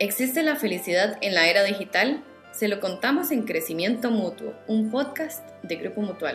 ¿Existe 0.00 0.42
la 0.42 0.56
felicidad 0.56 1.18
en 1.20 1.34
la 1.34 1.46
era 1.46 1.62
digital? 1.62 2.24
Se 2.52 2.66
lo 2.66 2.80
contamos 2.80 3.30
en 3.30 3.44
Crecimiento 3.44 4.10
Mutuo, 4.10 4.52
un 4.66 4.90
podcast 4.90 5.48
de 5.62 5.76
Grupo 5.76 6.02
Mutual. 6.02 6.34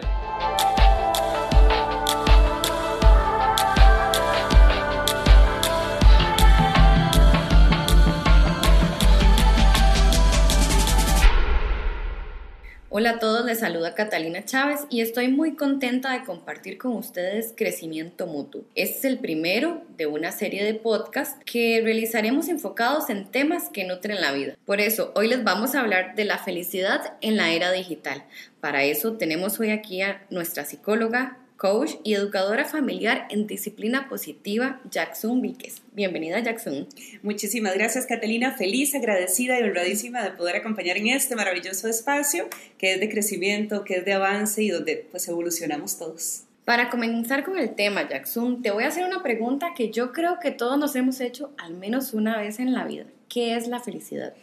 Hola 12.99 13.11
a 13.11 13.19
todos, 13.19 13.45
les 13.45 13.59
saluda 13.59 13.95
Catalina 13.95 14.43
Chávez 14.43 14.81
y 14.89 14.99
estoy 14.99 15.29
muy 15.29 15.55
contenta 15.55 16.11
de 16.11 16.25
compartir 16.25 16.77
con 16.77 16.97
ustedes 16.97 17.53
Crecimiento 17.55 18.27
Mutuo. 18.27 18.63
Este 18.75 18.97
es 18.97 19.05
el 19.05 19.19
primero 19.19 19.81
de 19.95 20.05
una 20.05 20.33
serie 20.33 20.65
de 20.65 20.73
podcasts 20.73 21.39
que 21.45 21.79
realizaremos 21.81 22.49
enfocados 22.49 23.09
en 23.09 23.31
temas 23.31 23.69
que 23.69 23.85
nutren 23.85 24.19
la 24.19 24.33
vida. 24.33 24.57
Por 24.65 24.81
eso, 24.81 25.13
hoy 25.15 25.29
les 25.29 25.45
vamos 25.45 25.75
a 25.75 25.79
hablar 25.79 26.13
de 26.15 26.25
la 26.25 26.39
felicidad 26.39 27.13
en 27.21 27.37
la 27.37 27.53
era 27.53 27.71
digital. 27.71 28.25
Para 28.59 28.83
eso 28.83 29.13
tenemos 29.13 29.61
hoy 29.61 29.69
aquí 29.69 30.01
a 30.01 30.25
nuestra 30.29 30.65
psicóloga, 30.65 31.37
coach 31.59 31.95
y 32.05 32.13
educadora 32.13 32.63
familiar 32.63 33.27
en 33.29 33.45
disciplina 33.45 34.07
positiva, 34.07 34.79
Jackson 34.89 35.41
Víquez. 35.41 35.81
Bienvenida, 35.91 36.39
Jackson. 36.39 36.87
Muchísimas 37.21 37.73
gracias, 37.73 38.05
Catalina. 38.05 38.53
Feliz, 38.53 38.95
agradecida 38.95 39.59
y 39.59 39.63
honradísima 39.63 40.23
de 40.23 40.31
poder 40.31 40.55
acompañar 40.55 40.95
en 40.95 41.09
este 41.09 41.35
maravilloso 41.35 41.89
espacio 41.89 42.47
que 42.77 42.93
es 42.93 43.01
de 43.01 43.09
crecimiento, 43.09 43.83
que 43.83 43.97
es 43.97 44.05
de 44.05 44.13
avance 44.13 44.63
y 44.63 44.69
donde 44.69 45.05
pues 45.11 45.27
evolucionamos 45.27 45.99
todos. 45.99 46.43
Para 46.63 46.89
comenzar 46.89 47.43
con 47.43 47.57
el 47.57 47.75
tema, 47.75 48.07
Jackson, 48.07 48.61
te 48.61 48.71
voy 48.71 48.85
a 48.85 48.87
hacer 48.87 49.03
una 49.03 49.21
pregunta 49.21 49.73
que 49.75 49.91
yo 49.91 50.13
creo 50.13 50.39
que 50.39 50.51
todos 50.51 50.79
nos 50.79 50.95
hemos 50.95 51.19
hecho 51.19 51.51
al 51.57 51.73
menos 51.73 52.13
una 52.13 52.37
vez 52.37 52.59
en 52.59 52.71
la 52.71 52.85
vida. 52.85 53.03
¿Qué 53.27 53.57
es 53.57 53.67
la 53.67 53.81
felicidad? 53.81 54.33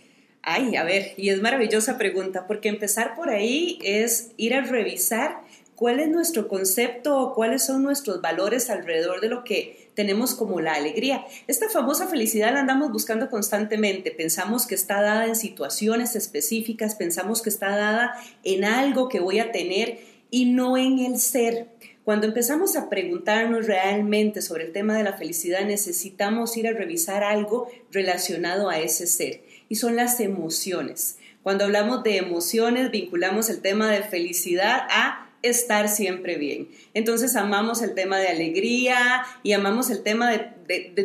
Ay, 0.43 0.77
a 0.77 0.85
ver, 0.85 1.15
y 1.17 1.31
es 1.31 1.41
maravillosa 1.41 1.97
pregunta, 1.97 2.47
porque 2.47 2.69
empezar 2.69 3.17
por 3.17 3.31
ahí 3.31 3.79
es 3.83 4.33
ir 4.37 4.55
a 4.55 4.61
revisar 4.61 5.41
cuál 5.77 6.01
es 6.01 6.09
nuestro 6.09 6.49
concepto 6.49 7.17
o 7.17 7.35
cuáles 7.35 7.65
son 7.65 7.83
nuestros 7.83 8.21
valores 8.21 8.71
alrededor 8.71 9.21
de 9.21 9.29
lo 9.29 9.45
que 9.45 9.91
tenemos 9.95 10.35
como 10.35 10.61
la 10.61 10.73
alegría. 10.73 11.25
Esta 11.47 11.69
famosa 11.69 12.09
felicidad 12.09 12.53
la 12.53 12.61
andamos 12.61 12.91
buscando 12.91 13.31
constantemente. 13.31 14.11
Pensamos 14.11 14.67
que 14.67 14.75
está 14.75 15.01
dada 15.01 15.27
en 15.27 15.37
situaciones 15.37 16.17
específicas, 16.17 16.97
pensamos 16.97 17.43
que 17.43 17.51
está 17.51 17.77
dada 17.77 18.15
en 18.43 18.65
algo 18.65 19.09
que 19.09 19.21
voy 19.21 19.39
a 19.39 19.53
tener 19.53 20.01
y 20.31 20.47
no 20.47 20.77
en 20.77 20.99
el 20.99 21.19
ser. 21.19 21.69
Cuando 22.05 22.27
empezamos 22.27 22.77
a 22.77 22.89
preguntarnos 22.89 23.67
realmente 23.67 24.41
sobre 24.41 24.65
el 24.65 24.73
tema 24.73 24.97
de 24.97 25.03
la 25.03 25.15
felicidad, 25.15 25.65
necesitamos 25.65 26.57
ir 26.57 26.69
a 26.69 26.73
revisar 26.73 27.25
algo 27.25 27.69
relacionado 27.91 28.71
a 28.71 28.79
ese 28.79 29.09
ser, 29.09 29.43
y 29.69 29.75
son 29.75 29.97
las 29.97 30.21
emociones. 30.21 31.19
Cuando 31.43 31.65
hablamos 31.65 32.05
de 32.05 32.19
emociones, 32.19 32.93
vinculamos 32.93 33.51
el 33.51 33.61
tema 33.61 33.91
de 33.91 34.03
felicidad 34.03 34.87
a 34.89 35.26
estar 35.49 35.89
siempre 35.89 36.37
bien. 36.37 36.69
Entonces 36.95 37.37
amamos 37.37 37.83
el 37.83 37.95
tema 37.95 38.19
de 38.19 38.29
alegría 38.29 39.25
y 39.43 39.53
amamos 39.53 39.91
el 39.91 40.03
tema 40.03 40.31
de, 40.31 40.56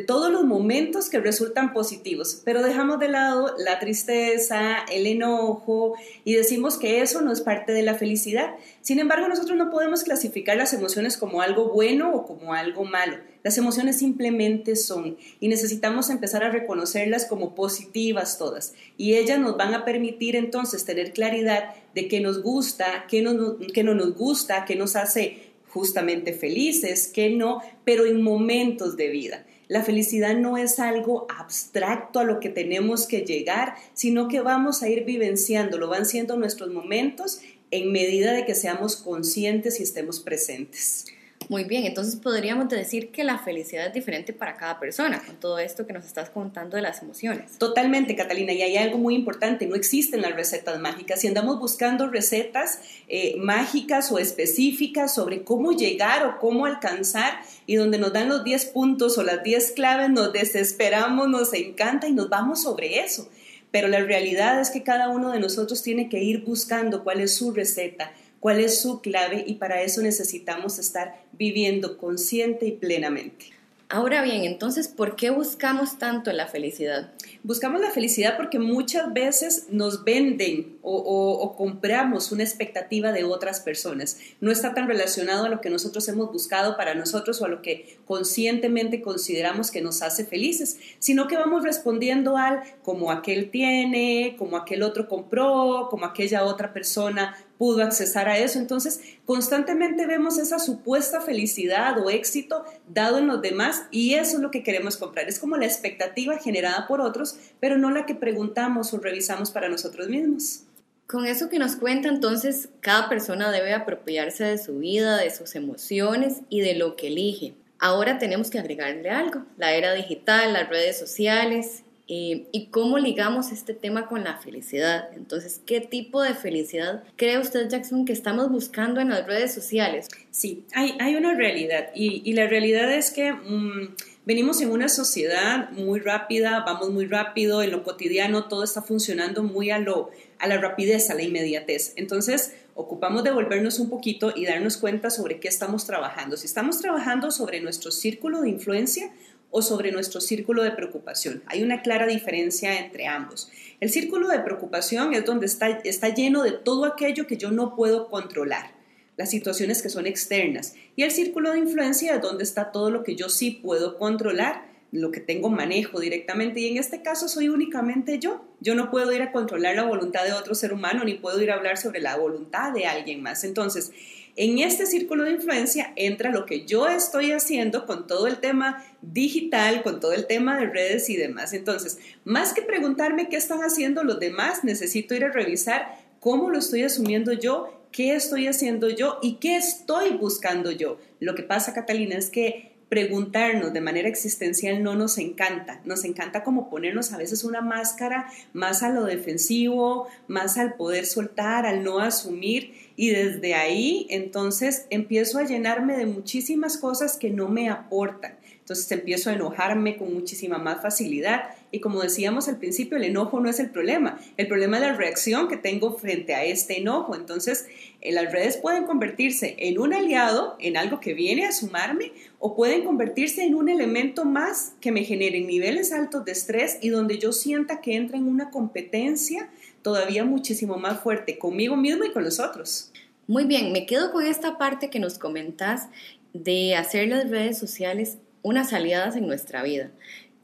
todos 0.08 0.32
los 0.32 0.44
momentos 0.44 1.10
que 1.10 1.20
resultan 1.20 1.74
positivos, 1.74 2.42
pero 2.44 2.64
dejamos 2.64 3.00
de 3.00 3.10
lado 3.10 3.56
la 3.58 3.80
tristeza, 3.80 4.78
el 4.92 5.08
enojo 5.08 5.94
y 6.24 6.34
decimos 6.34 6.78
que 6.78 7.02
eso 7.02 7.22
no 7.22 7.32
es 7.32 7.42
parte 7.42 7.72
de 7.72 7.84
la 7.84 7.96
felicidad. 7.96 8.56
Sin 8.82 9.00
embargo, 9.00 9.28
nosotros 9.28 9.58
no 9.58 9.70
podemos 9.70 10.04
clasificar 10.04 10.58
las 10.58 10.74
emociones 10.74 11.18
como 11.18 11.42
algo 11.42 11.70
bueno 11.70 12.12
o 12.14 12.26
como 12.26 12.54
algo 12.54 12.86
malo. 12.86 13.18
Las 13.44 13.58
emociones 13.58 13.98
simplemente 13.98 14.76
son 14.76 15.18
y 15.40 15.48
necesitamos 15.48 16.10
empezar 16.10 16.44
a 16.44 16.52
reconocerlas 16.52 17.26
como 17.26 17.56
positivas 17.56 18.38
todas 18.38 18.74
y 18.98 19.16
ellas 19.16 19.40
nos 19.40 19.58
van 19.58 19.74
a 19.74 19.86
permitir 19.86 20.36
entonces 20.36 20.86
tener 20.86 21.14
claridad 21.14 21.74
de 21.96 22.08
qué 22.08 22.20
nos 22.20 22.42
gusta, 22.42 23.06
qué 23.10 23.22
no, 23.22 23.34
no 23.34 23.94
nos 23.96 24.16
gusta, 24.16 24.66
qué 24.66 24.76
nos 24.76 24.96
hace 24.96 25.51
justamente 25.74 26.34
felices, 26.34 27.08
qué 27.08 27.30
no, 27.30 27.62
pero 27.86 28.06
en 28.06 28.22
momentos 28.22 28.98
de 28.98 29.10
vida. 29.10 29.46
La 29.68 29.84
felicidad 29.84 30.36
no 30.36 30.58
es 30.58 30.80
algo 30.80 31.28
abstracto 31.30 32.20
a 32.20 32.26
lo 32.26 32.42
que 32.42 32.50
tenemos 32.50 33.08
que 33.08 33.22
llegar, 33.22 33.76
sino 33.94 34.28
que 34.28 34.42
vamos 34.42 34.84
a 34.84 34.90
ir 34.90 35.06
vivenciando, 35.06 35.78
lo 35.78 35.88
van 35.88 36.06
siendo 36.06 36.36
nuestros 36.36 36.74
momentos 36.74 37.40
en 37.72 37.92
medida 37.94 38.34
de 38.34 38.46
que 38.46 38.54
seamos 38.54 38.98
conscientes 38.98 39.80
y 39.80 39.84
estemos 39.84 40.20
presentes. 40.20 41.06
Muy 41.52 41.66
bien, 41.66 41.84
entonces 41.84 42.16
podríamos 42.16 42.70
decir 42.70 43.12
que 43.12 43.26
la 43.26 43.38
felicidad 43.38 43.88
es 43.88 43.94
diferente 43.94 44.32
para 44.32 44.56
cada 44.56 44.80
persona, 44.80 45.22
con 45.22 45.36
todo 45.36 45.60
esto 45.60 45.86
que 45.86 45.92
nos 45.92 46.06
estás 46.06 46.30
contando 46.30 46.78
de 46.78 46.82
las 46.82 47.02
emociones. 47.02 47.58
Totalmente, 47.58 48.16
Catalina, 48.16 48.54
y 48.54 48.62
hay 48.62 48.78
algo 48.78 48.98
muy 48.98 49.16
importante, 49.16 49.68
no 49.68 49.76
existen 49.76 50.22
las 50.22 50.34
recetas 50.34 50.80
mágicas. 50.80 51.20
Si 51.20 51.28
andamos 51.28 51.60
buscando 51.60 52.08
recetas 52.08 52.80
eh, 53.10 53.36
mágicas 53.38 54.14
o 54.14 54.18
específicas 54.18 55.14
sobre 55.14 55.44
cómo 55.44 55.74
llegar 55.74 56.26
o 56.26 56.40
cómo 56.40 56.66
alcanzar, 56.66 57.42
y 57.66 57.76
donde 57.76 57.98
nos 57.98 58.14
dan 58.14 58.30
los 58.30 58.46
10 58.46 58.68
puntos 58.68 59.18
o 59.18 59.24
las 59.24 59.44
10 59.44 59.74
claves, 59.74 60.10
nos 60.10 60.32
desesperamos, 60.32 61.28
nos 61.28 61.54
encanta 61.54 62.08
y 62.08 62.14
nos 62.14 62.30
vamos 62.30 62.64
sobre 62.64 63.02
eso. 63.02 63.28
Pero 63.72 63.90
la 63.90 64.00
realidad 64.00 64.62
es 64.62 64.70
que 64.70 64.84
cada 64.84 65.10
uno 65.10 65.32
de 65.32 65.42
nosotros 65.42 65.84
tiene 65.84 66.08
que 66.08 66.24
ir 66.24 66.46
buscando 66.46 67.04
cuál 67.04 67.20
es 67.20 67.36
su 67.36 67.52
receta, 67.52 68.14
cuál 68.42 68.60
es 68.60 68.82
su 68.82 69.02
clave 69.02 69.46
y 69.48 69.54
para 69.54 69.84
eso 69.84 70.02
necesitamos 70.02 70.80
estar 70.80 71.24
viviendo 71.32 71.98
consciente 71.98 72.66
y 72.66 72.72
plenamente. 72.74 73.61
Ahora 73.94 74.22
bien, 74.22 74.46
entonces, 74.46 74.88
¿por 74.88 75.18
qué 75.18 75.32
buscamos 75.32 75.98
tanto 75.98 76.32
la 76.32 76.48
felicidad? 76.48 77.12
Buscamos 77.44 77.82
la 77.82 77.92
felicidad 77.92 78.38
porque 78.38 78.58
muchas 78.58 79.12
veces 79.12 79.66
nos 79.70 80.06
venden 80.06 80.78
o, 80.82 81.54
compramos 81.58 82.32
una 82.32 82.44
expectativa 82.44 83.12
de 83.12 83.26
otras 83.26 83.60
personas. 83.60 84.18
No 84.40 84.50
está 84.50 84.74
tan 84.74 84.88
relacionado 84.88 85.44
a 85.44 85.50
lo 85.50 85.60
que 85.60 85.70
nosotros 85.70 86.08
hemos 86.08 86.32
buscado 86.32 86.78
para 86.78 86.96
nosotros 86.96 87.42
o 87.42 87.46
a 87.46 87.50
lo 87.50 87.62
que 87.62 87.98
conscientemente 88.06 89.02
consideramos 89.02 89.72
que 89.72 89.82
nos 89.82 90.02
hace 90.02 90.24
felices, 90.24 90.80
sino 91.00 91.28
que 91.28 91.36
vamos 91.36 91.64
respondiendo 91.64 92.38
al 92.38 92.62
como 92.84 93.12
aquel 93.12 93.52
tiene, 93.52 94.38
como 94.40 94.56
aquel 94.56 94.84
otro 94.84 95.10
compró, 95.10 95.88
como 95.90 96.06
aquella 96.06 96.46
otra 96.46 96.72
persona 96.72 97.36
pudo 97.62 97.84
accesar 97.84 98.28
a 98.28 98.40
eso. 98.40 98.58
Entonces, 98.58 99.02
constantemente 99.26 100.08
vemos 100.08 100.40
esa 100.40 100.58
supuesta 100.58 101.22
felicidad 101.22 102.04
o 102.04 102.10
éxito 102.10 102.64
dado 102.94 103.18
en 103.18 103.28
los 103.28 103.42
demás 103.42 103.84
y 103.92 104.16
eso 104.16 104.38
es 104.38 104.42
lo 104.42 104.52
que 104.52 104.64
queremos 104.64 104.98
comprar. 104.98 105.28
Es 105.28 105.40
como 105.40 105.58
la 105.58 105.66
expectativa 105.66 106.38
generada 106.38 106.88
por 106.88 107.02
otros, 107.02 107.38
pero 107.60 107.78
no 107.78 107.92
la 107.92 108.06
que 108.06 108.16
preguntamos 108.16 108.94
o 108.94 109.00
revisamos 109.00 109.52
para 109.52 109.70
nosotros 109.70 110.08
mismos. 110.08 110.64
Con 111.08 111.26
eso 111.26 111.50
que 111.50 111.60
nos 111.60 111.76
cuenta, 111.76 112.08
entonces, 112.08 112.70
cada 112.80 113.10
persona 113.10 113.52
debe 113.52 113.74
apropiarse 113.74 114.46
de 114.46 114.58
su 114.58 114.80
vida, 114.80 115.18
de 115.18 115.30
sus 115.30 115.56
emociones 115.56 116.38
y 116.50 116.62
de 116.62 116.76
lo 116.76 116.96
que 116.96 117.08
elige. 117.08 117.54
Ahora 117.80 118.18
tenemos 118.18 118.50
que 118.50 118.60
agregarle 118.60 119.10
algo, 119.10 119.44
la 119.58 119.74
era 119.74 119.94
digital, 119.94 120.54
las 120.54 120.70
redes 120.70 120.98
sociales 120.98 121.84
eh, 122.14 122.48
y 122.52 122.66
cómo 122.66 123.00
ligamos 123.00 123.54
este 123.54 123.74
tema 123.74 124.06
con 124.06 124.26
la 124.26 124.36
felicidad. 124.36 125.08
Entonces, 125.16 125.62
¿qué 125.66 125.80
tipo 125.80 126.22
de 126.22 126.34
felicidad 126.34 127.06
cree 127.16 127.40
usted, 127.40 127.70
Jackson, 127.70 128.04
que 128.04 128.12
estamos 128.12 128.52
buscando 128.52 129.00
en 129.00 129.12
las 129.12 129.26
redes 129.26 129.54
sociales? 129.54 130.10
Sí, 130.30 130.66
hay, 130.74 131.16
una 131.16 131.36
realidad 131.36 131.88
y, 131.96 132.22
y, 132.30 132.34
la 132.34 132.48
realidad 132.48 132.92
es 132.92 133.12
que 133.12 133.32
mm, 133.32 133.96
venimos 134.26 134.60
en 134.60 134.72
una 134.72 134.90
sociedad 134.90 135.72
muy 135.72 136.02
rápida, 136.02 136.66
vamos 136.66 136.90
muy 136.90 137.06
rápido, 137.06 137.64
en 137.64 137.72
lo 137.72 137.82
cotidiano 137.86 138.50
todo 138.50 138.66
está 138.66 138.82
funcionando 138.82 139.42
muy 139.44 139.72
a, 139.72 139.80
lo, 139.80 140.12
a 140.38 140.48
la 140.48 140.58
rapidez, 140.58 141.10
a 141.12 141.14
la 141.14 141.24
inmediatez. 141.24 141.94
Entonces, 141.96 142.54
ocupamos 142.76 143.24
de 143.24 143.32
volvernos 143.32 143.80
un 143.80 143.90
poquito 143.90 144.34
y 144.36 144.46
darnos 144.46 144.76
cuenta 144.76 145.10
sobre 145.10 145.40
qué 145.40 145.48
estamos 145.48 145.86
trabajando. 145.86 146.36
Si 146.36 146.46
estamos 146.46 146.82
trabajando 146.82 147.32
sobre 147.32 147.62
nuestro 147.62 147.90
círculo 147.90 148.42
de 148.42 148.50
influencia, 148.50 149.14
o 149.52 149.62
sobre 149.62 149.92
nuestro 149.92 150.22
círculo 150.22 150.64
de 150.64 150.72
preocupación. 150.72 151.44
Hay 151.46 151.62
una 151.62 151.82
clara 151.82 152.08
diferencia 152.08 152.80
entre 152.80 153.06
ambos. 153.06 153.52
El 153.80 153.90
círculo 153.90 154.30
de 154.30 154.40
preocupación 154.40 155.14
es 155.14 155.26
donde 155.26 155.46
está, 155.46 155.70
está 155.70 156.10
lleno 156.10 156.44
de 156.44 156.54
todo 156.54 156.86
aquello 156.86 157.28
que 157.28 157.38
yo 157.38 157.52
no 157.52 157.76
puedo 157.76 158.10
controlar, 158.10 158.72
las 159.18 159.30
situaciones 159.30 159.82
que 159.82 159.90
son 159.90 160.08
externas. 160.08 160.76
Y 160.96 161.04
el 161.04 161.12
círculo 161.12 161.52
de 161.52 161.60
influencia 161.60 162.16
es 162.16 162.22
donde 162.22 162.44
está 162.44 162.72
todo 162.72 162.90
lo 162.90 163.04
que 163.04 163.16
yo 163.16 163.30
sí 163.30 163.52
puedo 163.52 163.98
controlar, 163.98 164.72
lo 164.92 165.12
que 165.12 165.20
tengo 165.20 165.50
manejo 165.50 166.00
directamente. 166.00 166.60
Y 166.60 166.68
en 166.68 166.78
este 166.78 167.02
caso 167.02 167.28
soy 167.28 167.50
únicamente 167.50 168.20
yo. 168.20 168.46
Yo 168.60 168.76
no 168.76 168.92
puedo 168.92 169.12
ir 169.14 169.22
a 169.22 169.32
controlar 169.32 169.76
la 169.76 169.84
voluntad 169.84 170.24
de 170.24 170.34
otro 170.34 170.54
ser 170.54 170.74
humano, 170.74 171.04
ni 171.04 171.16
puedo 171.16 171.42
ir 171.42 171.52
a 171.52 171.56
hablar 171.56 171.78
sobre 171.78 172.02
la 172.02 172.18
voluntad 172.18 172.74
de 172.74 172.86
alguien 172.86 173.22
más. 173.22 173.44
Entonces, 173.44 173.92
en 174.36 174.60
este 174.60 174.86
círculo 174.86 175.24
de 175.24 175.32
influencia 175.32 175.94
entra 175.96 176.32
lo 176.32 176.46
que 176.46 176.66
yo 176.66 176.88
estoy 176.88 177.32
haciendo 177.32 177.86
con 177.86 178.08
todo 178.08 178.28
el 178.28 178.38
tema 178.40 178.84
digital, 179.02 179.84
con 179.84 180.00
todo 180.00 180.14
el 180.14 180.28
tema 180.28 180.60
de 180.60 180.68
redes 180.68 181.10
y 181.10 181.18
demás. 181.18 181.54
Entonces, 181.54 182.00
más 182.24 182.54
que 182.54 182.62
preguntarme 182.62 183.30
qué 183.30 183.38
están 183.38 183.60
haciendo 183.60 184.04
los 184.04 184.20
demás, 184.20 184.64
necesito 184.64 185.16
ir 185.16 185.26
a 185.26 185.32
revisar 185.32 185.98
cómo 186.20 186.50
lo 186.50 186.60
estoy 186.60 186.84
asumiendo 186.84 187.34
yo, 187.34 187.88
qué 187.92 188.16
estoy 188.16 188.48
haciendo 188.48 188.90
yo 188.90 189.20
y 189.22 189.36
qué 189.36 189.58
estoy 189.58 190.12
buscando 190.12 190.72
yo. 190.72 191.00
Lo 191.20 191.36
que 191.36 191.44
pasa, 191.44 191.74
Catalina, 191.74 192.16
es 192.16 192.30
que 192.30 192.72
preguntarnos 192.92 193.72
de 193.72 193.80
manera 193.80 194.10
existencial 194.10 194.84
no 194.84 194.96
nos 194.96 195.18
encanta. 195.18 195.80
Nos 195.86 196.04
encanta 196.04 196.44
como 196.44 196.70
ponernos 196.70 197.14
a 197.14 197.18
veces 197.18 197.46
una 197.46 197.62
máscara 197.62 198.30
más 198.52 198.84
a 198.84 198.90
lo 198.90 199.06
defensivo, 199.06 200.10
más 200.28 200.58
al 200.58 200.74
poder 200.74 201.06
soltar, 201.06 201.66
al 201.66 201.86
no 201.86 202.00
asumir. 202.00 202.81
Y 202.96 203.10
desde 203.10 203.54
ahí 203.54 204.08
entonces 204.10 204.86
empiezo 204.90 205.40
a 205.40 205.44
llenarme 205.44 205.98
de 205.98 206.06
muchísimas 206.06 206.78
cosas 206.78 207.18
que 207.18 207.30
no 207.30 207.48
me 207.48 207.70
aportan. 207.70 208.36
Entonces 208.72 208.92
empiezo 208.92 209.30
a 209.30 209.34
enojarme 209.34 209.98
con 209.98 210.14
muchísima 210.14 210.58
más 210.58 210.82
facilidad. 210.82 211.50
Y 211.72 211.80
como 211.80 212.02
decíamos 212.02 212.48
al 212.48 212.58
principio, 212.58 212.96
el 212.96 213.04
enojo 213.04 213.40
no 213.40 213.50
es 213.50 213.60
el 213.60 213.70
problema. 213.70 214.20
El 214.38 214.48
problema 214.48 214.78
es 214.78 214.84
la 214.84 214.94
reacción 214.94 215.48
que 215.48 215.58
tengo 215.58 215.98
frente 215.98 216.36
a 216.36 216.46
este 216.46 216.80
enojo. 216.80 217.16
Entonces, 217.16 217.66
eh, 218.02 218.12
las 218.12 218.32
redes 218.32 218.58
pueden 218.58 218.86
convertirse 218.86 219.56
en 219.58 219.80
un 219.80 219.94
aliado, 219.94 220.56
en 220.60 220.78
algo 220.78 221.00
que 221.00 221.14
viene 221.14 221.46
a 221.46 221.52
sumarme, 221.52 222.14
o 222.40 222.56
pueden 222.56 222.84
convertirse 222.84 223.44
en 223.44 223.56
un 223.56 223.68
elemento 223.68 224.26
más 224.26 224.74
que 224.80 224.92
me 224.92 225.04
genere 225.04 225.42
niveles 225.42 225.92
altos 225.92 226.24
de 226.24 226.32
estrés 226.32 226.78
y 226.82 226.90
donde 226.90 227.18
yo 227.18 227.34
sienta 227.34 227.82
que 227.82 227.96
entra 227.96 228.18
en 228.18 228.28
una 228.28 228.52
competencia 228.52 229.50
todavía 229.82 230.24
muchísimo 230.24 230.78
más 230.78 231.00
fuerte 231.00 231.38
conmigo 231.38 231.76
mismo 231.76 232.06
y 232.06 232.12
con 232.12 232.24
los 232.24 232.40
otros. 232.40 232.92
Muy 233.28 233.46
bien, 233.46 233.72
me 233.72 233.86
quedo 233.86 234.12
con 234.12 234.26
esta 234.26 234.58
parte 234.58 234.90
que 234.90 235.00
nos 235.00 235.18
comentas 235.18 235.88
de 236.34 236.76
hacer 236.76 237.08
las 237.08 237.30
redes 237.30 237.58
sociales 237.58 238.18
unas 238.42 238.74
aliadas 238.74 239.16
en 239.16 239.28
nuestra 239.28 239.64
vida. 239.64 239.92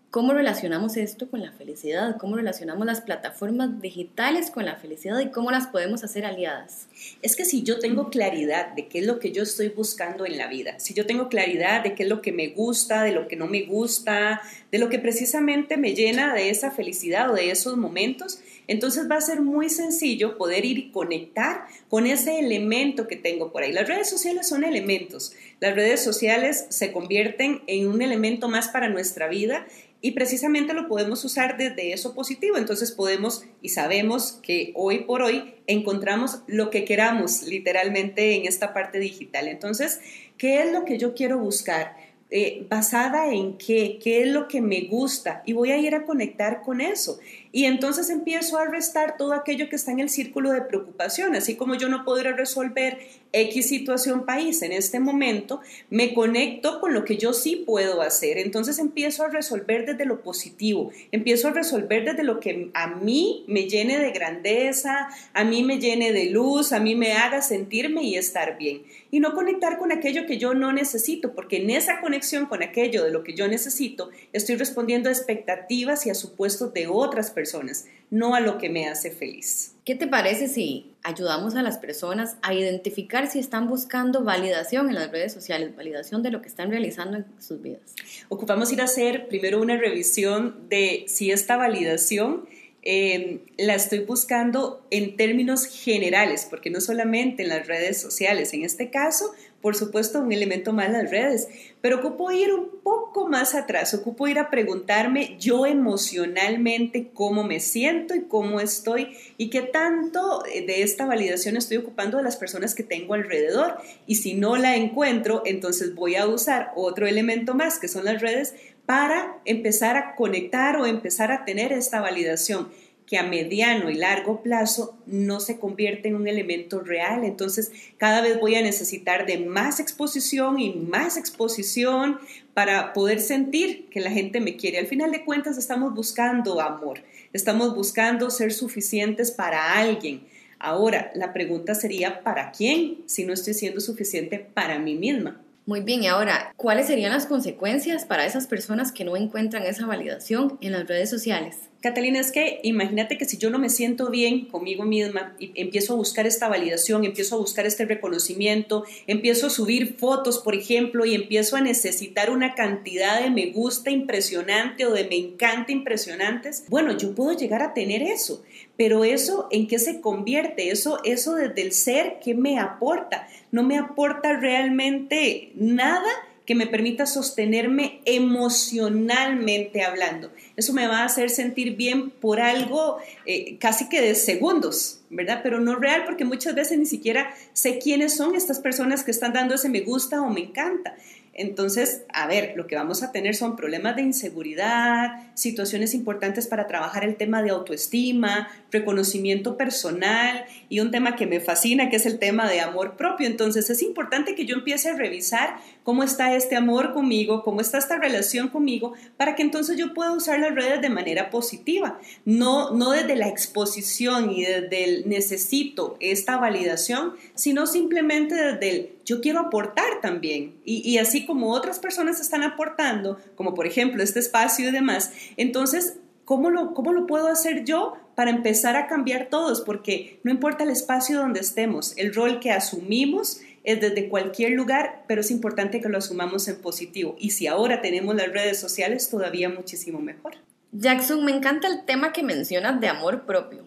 ¿Cómo 0.09 0.33
relacionamos 0.33 0.95
esto 0.95 1.29
con 1.29 1.41
la 1.41 1.51
felicidad? 1.51 2.15
¿Cómo 2.17 2.37
relacionamos 2.37 2.87
las 2.87 3.01
plataformas 3.01 3.81
digitales 3.81 4.49
con 4.49 4.63
la 4.63 4.77
felicidad 4.77 5.19
y 5.19 5.31
cómo 5.31 5.51
las 5.51 5.67
podemos 5.67 6.03
hacer 6.05 6.25
aliadas? 6.25 6.87
Es 7.21 7.35
que 7.35 7.43
si 7.43 7.61
yo 7.63 7.79
tengo 7.79 8.09
claridad 8.09 8.73
de 8.73 8.87
qué 8.87 8.99
es 8.99 9.05
lo 9.05 9.19
que 9.19 9.33
yo 9.33 9.43
estoy 9.43 9.67
buscando 9.67 10.25
en 10.25 10.37
la 10.37 10.47
vida, 10.47 10.79
si 10.79 10.93
yo 10.93 11.05
tengo 11.05 11.27
claridad 11.27 11.83
de 11.83 11.93
qué 11.93 12.03
es 12.03 12.09
lo 12.09 12.21
que 12.21 12.31
me 12.31 12.47
gusta, 12.47 13.03
de 13.03 13.11
lo 13.11 13.27
que 13.27 13.35
no 13.35 13.47
me 13.47 13.63
gusta, 13.63 14.41
de 14.71 14.79
lo 14.79 14.87
que 14.87 14.97
precisamente 14.97 15.75
me 15.75 15.93
llena 15.93 16.33
de 16.33 16.51
esa 16.51 16.71
felicidad 16.71 17.29
o 17.29 17.35
de 17.35 17.51
esos 17.51 17.75
momentos, 17.75 18.39
entonces 18.67 19.09
va 19.09 19.15
a 19.15 19.21
ser 19.21 19.41
muy 19.41 19.69
sencillo 19.69 20.37
poder 20.37 20.65
ir 20.65 20.77
y 20.77 20.91
conectar 20.91 21.65
con 21.89 22.05
ese 22.05 22.39
elemento 22.39 23.07
que 23.07 23.15
tengo 23.15 23.51
por 23.51 23.63
ahí. 23.63 23.71
Las 23.71 23.87
redes 23.87 24.09
sociales 24.09 24.47
son 24.47 24.63
elementos. 24.63 25.33
Las 25.59 25.75
redes 25.75 26.03
sociales 26.03 26.65
se 26.69 26.91
convierten 26.91 27.61
en 27.67 27.87
un 27.87 28.01
elemento 28.01 28.49
más 28.49 28.67
para 28.67 28.89
nuestra 28.89 29.27
vida 29.27 29.65
y 30.01 30.11
precisamente 30.11 30.73
lo 30.73 30.87
podemos 30.87 31.23
usar 31.25 31.57
desde 31.57 31.93
eso 31.93 32.13
positivo. 32.13 32.57
Entonces 32.57 32.91
podemos 32.91 33.45
y 33.61 33.69
sabemos 33.69 34.39
que 34.43 34.71
hoy 34.75 34.99
por 34.99 35.21
hoy 35.21 35.55
encontramos 35.65 36.41
lo 36.47 36.69
que 36.69 36.85
queramos 36.85 37.43
literalmente 37.43 38.35
en 38.35 38.45
esta 38.45 38.73
parte 38.73 38.99
digital. 38.99 39.47
Entonces, 39.47 39.99
¿qué 40.37 40.61
es 40.61 40.71
lo 40.71 40.85
que 40.85 40.97
yo 40.97 41.15
quiero 41.15 41.39
buscar? 41.39 41.95
Eh, 42.29 42.67
basada 42.69 43.31
en 43.31 43.57
qué, 43.57 43.99
qué 44.03 44.23
es 44.23 44.27
lo 44.27 44.49
que 44.49 44.59
me 44.59 44.81
gusta 44.81 45.43
y 45.45 45.53
voy 45.53 45.71
a 45.71 45.77
ir 45.77 45.95
a 45.95 46.03
conectar 46.03 46.61
con 46.61 46.81
eso. 46.81 47.19
Y 47.57 47.65
entonces 47.65 48.11
empiezo 48.11 48.59
a 48.59 48.65
restar 48.65 49.17
todo 49.17 49.33
aquello 49.33 49.67
que 49.67 49.77
está 49.77 49.91
en 49.91 49.99
el 49.99 50.11
círculo 50.11 50.51
de 50.51 50.61
preocupación, 50.61 51.35
así 51.35 51.55
como 51.55 51.73
yo 51.73 51.89
no 51.89 52.05
podré 52.05 52.33
resolver 52.33 52.99
X 53.33 53.67
situación 53.67 54.25
país 54.25 54.61
en 54.61 54.71
este 54.71 54.99
momento, 54.99 55.61
me 55.89 56.13
conecto 56.13 56.79
con 56.79 56.93
lo 56.93 57.03
que 57.03 57.17
yo 57.17 57.33
sí 57.33 57.63
puedo 57.65 58.01
hacer. 58.01 58.37
Entonces 58.37 58.79
empiezo 58.79 59.23
a 59.23 59.29
resolver 59.29 59.85
desde 59.85 60.05
lo 60.05 60.21
positivo, 60.21 60.91
empiezo 61.11 61.47
a 61.47 61.51
resolver 61.51 62.05
desde 62.05 62.23
lo 62.23 62.39
que 62.39 62.69
a 62.73 62.87
mí 62.87 63.43
me 63.47 63.67
llene 63.67 63.99
de 63.99 64.11
grandeza, 64.11 65.09
a 65.33 65.43
mí 65.43 65.63
me 65.63 65.79
llene 65.79 66.13
de 66.13 66.25
luz, 66.25 66.71
a 66.71 66.79
mí 66.79 66.95
me 66.95 67.13
haga 67.13 67.41
sentirme 67.41 68.03
y 68.03 68.15
estar 68.15 68.57
bien. 68.57 68.83
Y 69.09 69.19
no 69.19 69.33
conectar 69.33 69.77
con 69.77 69.91
aquello 69.91 70.25
que 70.25 70.37
yo 70.37 70.53
no 70.53 70.71
necesito, 70.73 71.33
porque 71.33 71.57
en 71.57 71.69
esa 71.69 72.01
conexión 72.01 72.45
con 72.45 72.61
aquello 72.61 73.03
de 73.03 73.11
lo 73.11 73.23
que 73.23 73.33
yo 73.33 73.47
necesito, 73.47 74.09
estoy 74.33 74.57
respondiendo 74.57 75.09
a 75.09 75.13
expectativas 75.13 76.05
y 76.05 76.09
a 76.09 76.15
supuestos 76.15 76.73
de 76.73 76.87
otras 76.87 77.31
personas, 77.47 77.85
no 78.09 78.35
a 78.35 78.39
lo 78.39 78.57
que 78.57 78.69
me 78.69 78.87
hace 78.87 79.11
feliz. 79.11 79.73
¿Qué 79.85 79.95
te 79.95 80.07
parece 80.07 80.47
si 80.47 80.91
ayudamos 81.03 81.55
a 81.55 81.61
las 81.61 81.77
personas 81.77 82.35
a 82.41 82.53
identificar 82.53 83.27
si 83.27 83.39
están 83.39 83.67
buscando 83.67 84.23
validación 84.23 84.89
en 84.89 84.95
las 84.95 85.11
redes 85.11 85.33
sociales, 85.33 85.75
validación 85.75 86.23
de 86.23 86.31
lo 86.31 86.41
que 86.41 86.49
están 86.49 86.69
realizando 86.71 87.17
en 87.17 87.25
sus 87.39 87.61
vidas? 87.61 87.95
Ocupamos 88.27 88.71
ir 88.73 88.81
a 88.81 88.85
hacer 88.85 89.29
primero 89.29 89.61
una 89.61 89.77
revisión 89.77 90.67
de 90.69 91.05
si 91.07 91.31
esta 91.31 91.55
validación 91.55 92.47
eh, 92.89 93.41
la 93.57 93.75
estoy 93.75 93.99
buscando 93.99 94.87
en 94.91 95.17
términos 95.17 95.65
generales, 95.65 96.47
porque 96.49 96.69
no 96.69 96.79
solamente 96.79 97.43
en 97.43 97.49
las 97.49 97.67
redes 97.67 97.99
sociales, 97.99 98.53
en 98.53 98.63
este 98.63 98.89
caso 98.89 99.33
por 99.61 99.75
supuesto, 99.75 100.19
un 100.19 100.31
elemento 100.31 100.71
más 100.71 100.91
las 100.91 101.09
redes, 101.09 101.47
pero 101.81 101.97
ocupo 101.97 102.31
ir 102.31 102.53
un 102.53 102.79
poco 102.83 103.27
más 103.27 103.55
atrás, 103.55 103.93
ocupo 103.93 104.27
ir 104.27 104.37
a 104.37 104.51
preguntarme 104.51 105.35
yo 105.39 105.65
emocionalmente 105.65 107.09
cómo 107.13 107.43
me 107.43 107.59
siento 107.59 108.15
y 108.15 108.21
cómo 108.21 108.59
estoy 108.59 109.17
y 109.37 109.49
qué 109.49 109.63
tanto 109.63 110.43
de 110.45 110.83
esta 110.83 111.05
validación 111.05 111.57
estoy 111.57 111.77
ocupando 111.77 112.17
de 112.17 112.23
las 112.23 112.37
personas 112.37 112.75
que 112.75 112.83
tengo 112.83 113.15
alrededor. 113.15 113.77
Y 114.05 114.15
si 114.15 114.35
no 114.35 114.57
la 114.57 114.75
encuentro, 114.75 115.41
entonces 115.45 115.95
voy 115.95 116.15
a 116.15 116.27
usar 116.27 116.71
otro 116.75 117.07
elemento 117.07 117.55
más, 117.55 117.79
que 117.79 117.87
son 117.87 118.05
las 118.05 118.21
redes, 118.21 118.53
para 118.87 119.37
empezar 119.43 119.97
a 119.97 120.15
conectar 120.15 120.77
o 120.77 120.87
empezar 120.87 121.31
a 121.31 121.43
tener 121.43 121.73
esta 121.73 121.99
validación 121.99 122.69
que 123.05 123.17
a 123.17 123.23
mediano 123.23 123.89
y 123.89 123.95
largo 123.95 124.41
plazo 124.41 124.97
no 125.05 125.39
se 125.39 125.59
convierte 125.59 126.07
en 126.07 126.15
un 126.15 126.27
elemento 126.27 126.79
real. 126.79 127.25
Entonces, 127.25 127.71
cada 127.97 128.21
vez 128.21 128.39
voy 128.39 128.55
a 128.55 128.61
necesitar 128.61 129.25
de 129.25 129.39
más 129.39 129.79
exposición 129.79 130.59
y 130.59 130.73
más 130.73 131.17
exposición 131.17 132.19
para 132.53 132.93
poder 132.93 133.19
sentir 133.19 133.87
que 133.89 133.99
la 133.99 134.11
gente 134.11 134.39
me 134.39 134.55
quiere. 134.55 134.79
Al 134.79 134.87
final 134.87 135.11
de 135.11 135.25
cuentas, 135.25 135.57
estamos 135.57 135.93
buscando 135.93 136.61
amor, 136.61 137.01
estamos 137.33 137.75
buscando 137.75 138.29
ser 138.29 138.53
suficientes 138.53 139.31
para 139.31 139.73
alguien. 139.73 140.21
Ahora, 140.59 141.11
la 141.13 141.33
pregunta 141.33 141.75
sería, 141.75 142.23
¿para 142.23 142.51
quién 142.51 143.03
si 143.05 143.25
no 143.25 143.33
estoy 143.33 143.53
siendo 143.53 143.81
suficiente 143.81 144.39
para 144.39 144.79
mí 144.79 144.95
misma? 144.95 145.41
Muy 145.67 145.81
bien, 145.81 146.01
y 146.01 146.07
ahora, 146.07 146.53
¿cuáles 146.55 146.87
serían 146.87 147.11
las 147.11 147.25
consecuencias 147.27 148.05
para 148.05 148.25
esas 148.25 148.47
personas 148.47 148.93
que 148.93 149.03
no 149.03 149.17
encuentran 149.17 149.63
esa 149.63 149.85
validación 149.85 150.57
en 150.61 150.71
las 150.71 150.87
redes 150.87 151.09
sociales? 151.09 151.66
Catalina, 151.81 152.19
es 152.19 152.31
que 152.31 152.59
imagínate 152.63 153.17
que 153.17 153.25
si 153.25 153.37
yo 153.37 153.51
no 153.51 153.59
me 153.59 153.69
siento 153.69 154.09
bien 154.09 154.45
conmigo 154.45 154.83
misma 154.83 155.35
y 155.39 155.51
empiezo 155.55 155.93
a 155.93 155.95
buscar 155.95 156.25
esta 156.25 156.47
validación, 156.47 157.05
empiezo 157.05 157.35
a 157.35 157.39
buscar 157.39 157.67
este 157.67 157.85
reconocimiento, 157.85 158.83
empiezo 159.05 159.47
a 159.47 159.51
subir 159.51 159.95
fotos, 159.97 160.39
por 160.39 160.55
ejemplo, 160.55 161.05
y 161.05 161.13
empiezo 161.13 161.55
a 161.55 161.61
necesitar 161.61 162.31
una 162.31 162.55
cantidad 162.55 163.21
de 163.21 163.29
me 163.29 163.51
gusta 163.51 163.91
impresionante 163.91 164.85
o 164.85 164.91
de 164.91 165.03
me 165.03 165.17
encanta 165.17 165.71
impresionantes, 165.71 166.65
bueno, 166.67 166.97
yo 166.97 167.13
puedo 167.13 167.37
llegar 167.37 167.61
a 167.61 167.75
tener 167.75 168.01
eso, 168.01 168.43
pero 168.75 169.03
eso 169.03 169.47
en 169.51 169.67
qué 169.67 169.77
se 169.77 170.01
convierte, 170.01 170.71
eso, 170.71 170.99
eso 171.03 171.35
desde 171.35 171.61
el 171.61 171.73
ser, 171.73 172.17
¿qué 172.23 172.33
me 172.33 172.57
aporta? 172.59 173.27
No 173.51 173.61
me 173.61 173.77
aporta 173.77 174.33
realmente 174.33 175.51
nada 175.55 176.09
que 176.47 176.55
me 176.55 176.65
permita 176.65 177.05
sostenerme 177.05 177.99
emocionalmente 178.05 179.83
hablando. 179.83 180.31
Eso 180.55 180.71
me 180.71 180.87
va 180.87 180.99
a 180.99 181.05
hacer 181.05 181.29
sentir 181.29 181.75
bien 181.75 182.09
por 182.09 182.39
algo 182.39 182.99
eh, 183.25 183.57
casi 183.57 183.89
que 183.89 184.01
de 184.01 184.15
segundos, 184.15 185.01
¿verdad? 185.09 185.41
Pero 185.43 185.59
no 185.59 185.75
real 185.75 186.05
porque 186.05 186.23
muchas 186.23 186.55
veces 186.55 186.79
ni 186.79 186.85
siquiera 186.85 187.35
sé 187.51 187.79
quiénes 187.79 188.15
son 188.15 188.33
estas 188.33 188.59
personas 188.59 189.03
que 189.03 189.11
están 189.11 189.33
dando 189.33 189.55
ese 189.55 189.67
me 189.67 189.81
gusta 189.81 190.21
o 190.21 190.29
me 190.29 190.39
encanta. 190.39 190.95
Entonces, 191.37 192.01
a 192.11 192.25
ver, 192.25 192.53
lo 192.55 192.65
que 192.65 192.75
vamos 192.75 193.03
a 193.03 193.11
tener 193.11 193.35
son 193.35 193.55
problemas 193.55 193.95
de 193.95 194.01
inseguridad, 194.01 195.31
situaciones 195.35 195.93
importantes 195.93 196.47
para 196.47 196.65
trabajar 196.65 197.03
el 197.03 197.15
tema 197.15 197.43
de 197.43 197.51
autoestima, 197.51 198.49
reconocimiento 198.71 199.55
personal 199.55 200.45
y 200.67 200.79
un 200.79 200.89
tema 200.89 201.15
que 201.15 201.27
me 201.27 201.39
fascina, 201.39 201.89
que 201.89 201.97
es 201.97 202.07
el 202.07 202.17
tema 202.17 202.49
de 202.49 202.59
amor 202.59 202.97
propio. 202.97 203.27
Entonces, 203.27 203.69
es 203.69 203.83
importante 203.83 204.33
que 204.33 204.45
yo 204.45 204.55
empiece 204.55 204.89
a 204.89 204.95
revisar 204.95 205.57
cómo 205.83 206.01
está 206.03 206.35
este 206.35 206.55
amor 206.55 206.91
conmigo, 206.91 207.43
cómo 207.43 207.61
está 207.61 207.77
esta 207.77 207.97
relación 207.97 208.47
conmigo, 208.49 208.93
para 209.15 209.35
que 209.35 209.43
entonces 209.43 209.77
yo 209.77 209.93
pueda 209.93 210.13
usar 210.13 210.39
las 210.39 210.55
redes 210.55 210.81
de 210.81 210.89
manera 210.89 211.29
positiva, 211.29 211.99
no, 212.25 212.71
no 212.71 212.91
desde 212.91 213.15
la 213.15 213.27
exposición 213.27 214.31
y 214.31 214.43
desde 214.43 214.83
el 214.83 215.07
necesito 215.07 215.97
esta 215.99 216.37
validación, 216.37 217.13
sino 217.35 217.67
simplemente 217.67 218.33
desde 218.33 218.69
el 218.69 218.97
yo 219.07 219.21
quiero 219.21 219.39
aportar 219.39 220.01
también. 220.01 220.55
Y, 220.65 220.81
y 220.87 220.97
así 220.97 221.25
como 221.27 221.51
otras 221.51 221.77
personas 221.79 222.19
están 222.19 222.41
aportando, 222.41 223.19
como 223.35 223.53
por 223.53 223.67
ejemplo 223.67 224.01
este 224.01 224.19
espacio 224.19 224.67
y 224.67 224.71
demás, 224.71 225.11
entonces, 225.37 225.97
¿cómo 226.25 226.49
lo, 226.49 226.73
¿cómo 226.73 226.93
lo 226.93 227.05
puedo 227.05 227.27
hacer 227.27 227.65
yo 227.65 227.95
para 228.15 228.31
empezar 228.31 228.75
a 228.75 228.87
cambiar 228.87 229.27
todos? 229.29 229.61
Porque 229.61 230.19
no 230.23 230.31
importa 230.31 230.63
el 230.63 230.71
espacio 230.71 231.19
donde 231.19 231.41
estemos, 231.41 231.93
el 231.97 232.15
rol 232.15 232.39
que 232.39 232.51
asumimos 232.51 233.41
es 233.63 233.81
desde 233.81 234.07
cualquier 234.07 234.53
lugar, 234.53 235.03
pero 235.07 235.21
es 235.21 235.29
importante 235.29 235.81
que 235.81 235.89
lo 235.89 235.97
asumamos 235.97 236.47
en 236.47 236.61
positivo. 236.61 237.17
Y 237.19 237.31
si 237.31 237.47
ahora 237.47 237.81
tenemos 237.81 238.15
las 238.15 238.31
redes 238.31 238.59
sociales, 238.59 239.09
todavía 239.09 239.49
muchísimo 239.49 239.99
mejor. 239.99 240.35
Jackson, 240.71 241.25
me 241.25 241.31
encanta 241.31 241.67
el 241.67 241.83
tema 241.85 242.13
que 242.13 242.23
mencionas 242.23 242.79
de 242.79 242.87
amor 242.87 243.25
propio 243.25 243.66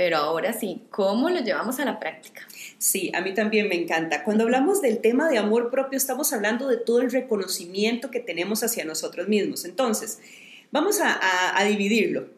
Pero 0.00 0.16
ahora 0.16 0.54
sí, 0.54 0.80
¿cómo 0.88 1.28
lo 1.28 1.40
llevamos 1.40 1.78
a 1.78 1.84
la 1.84 2.00
práctica? 2.00 2.40
Sí, 2.78 3.12
a 3.14 3.20
mí 3.20 3.34
también 3.34 3.68
me 3.68 3.74
encanta. 3.74 4.24
Cuando 4.24 4.44
hablamos 4.44 4.80
del 4.80 5.02
tema 5.02 5.28
de 5.28 5.36
amor 5.36 5.70
propio, 5.70 5.98
estamos 5.98 6.32
hablando 6.32 6.68
de 6.68 6.78
todo 6.78 7.02
el 7.02 7.10
reconocimiento 7.10 8.10
que 8.10 8.18
tenemos 8.18 8.62
hacia 8.62 8.86
nosotros 8.86 9.28
mismos. 9.28 9.66
Entonces, 9.66 10.18
vamos 10.72 11.00
a, 11.02 11.62
dividirlo. 11.64 12.28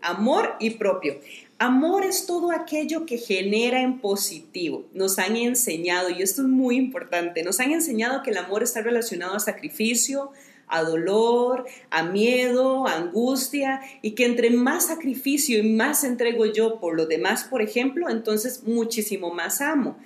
Amor 0.00 0.56
y 0.58 0.70
propio. 0.70 1.20
Amor 1.58 2.06
es 2.06 2.24
todo 2.24 2.50
aquello 2.50 3.04
que 3.04 3.18
genera 3.18 3.82
en 3.82 3.98
positivo. 3.98 4.86
Nos 4.94 5.18
han 5.18 5.36
enseñado, 5.36 6.08
y 6.08 6.22
esto 6.22 6.40
es 6.40 6.48
muy 6.48 6.76
importante, 6.76 7.42
nos 7.42 7.60
han 7.60 7.72
enseñado 7.72 8.22
que 8.22 8.30
el 8.30 8.38
amor 8.38 8.62
está 8.62 8.80
relacionado 8.80 9.34
a 9.34 9.40
sacrificio, 9.40 10.32
a 10.72 10.82
dolor, 10.82 11.66
a 11.90 12.02
miedo, 12.02 12.86
a 12.88 12.96
angustia, 12.96 13.80
y 14.00 14.12
que 14.12 14.24
entre 14.24 14.50
más 14.50 14.86
sacrificio 14.86 15.58
y 15.58 15.74
más 15.74 16.02
entrego 16.02 16.46
yo 16.46 16.80
por 16.80 16.96
lo 16.96 17.06
demás, 17.06 17.44
por 17.44 17.62
ejemplo, 17.62 18.08
entonces 18.08 18.64
muchísimo 18.64 19.32
más 19.32 19.60
amo. 19.60 19.98